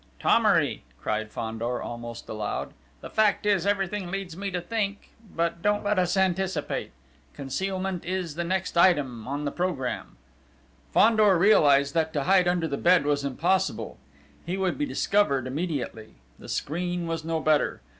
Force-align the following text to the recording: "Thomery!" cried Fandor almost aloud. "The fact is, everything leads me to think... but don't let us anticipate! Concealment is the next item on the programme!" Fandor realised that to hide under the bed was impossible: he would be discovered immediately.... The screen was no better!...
"Thomery!" 0.19 0.83
cried 0.99 1.29
Fandor 1.31 1.79
almost 1.79 2.27
aloud. 2.27 2.73
"The 3.01 3.09
fact 3.11 3.45
is, 3.45 3.67
everything 3.67 4.09
leads 4.09 4.35
me 4.35 4.49
to 4.49 4.59
think... 4.59 5.11
but 5.35 5.61
don't 5.61 5.83
let 5.83 5.99
us 5.99 6.17
anticipate! 6.17 6.89
Concealment 7.35 8.03
is 8.03 8.33
the 8.33 8.43
next 8.43 8.79
item 8.79 9.27
on 9.27 9.45
the 9.45 9.51
programme!" 9.51 10.17
Fandor 10.91 11.37
realised 11.37 11.93
that 11.93 12.13
to 12.13 12.23
hide 12.23 12.47
under 12.47 12.67
the 12.67 12.77
bed 12.77 13.05
was 13.05 13.23
impossible: 13.23 13.99
he 14.43 14.57
would 14.57 14.75
be 14.75 14.87
discovered 14.87 15.45
immediately.... 15.45 16.15
The 16.39 16.49
screen 16.49 17.05
was 17.05 17.23
no 17.23 17.39
better!... 17.39 17.81